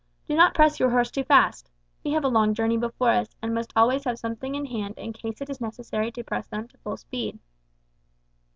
[0.25, 1.69] Do not press your horse too fast.
[2.03, 5.13] We have a long journey before us, and must always have something in hand in
[5.13, 7.37] case it is necessary to press them to full speed."